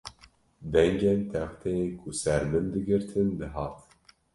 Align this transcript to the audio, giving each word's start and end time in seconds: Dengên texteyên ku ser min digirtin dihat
Dengên 0.73 1.19
texteyên 1.33 1.87
ku 1.99 2.09
ser 2.21 2.41
min 2.51 2.65
digirtin 2.73 3.27
dihat 3.39 3.73